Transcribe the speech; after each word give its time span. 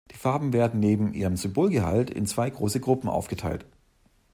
Die 0.09 0.17
Farben 0.17 0.51
werden, 0.51 0.79
neben 0.79 1.13
ihrem 1.13 1.37
Symbolgehalt, 1.37 2.09
in 2.09 2.25
zwei 2.25 2.49
große 2.49 2.79
Gruppen 2.79 3.07
aufgeteilt. 3.07 3.65